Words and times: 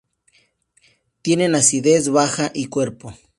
Tienen 1.21 1.53
acidez 1.53 2.09
baja 2.09 2.49
y 2.55 2.69
cuerpo. 2.69 3.13